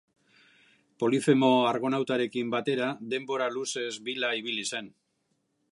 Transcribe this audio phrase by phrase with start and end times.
[1.03, 4.91] Polifemo argonautarekin batera, denbora luzez bila ibili zen.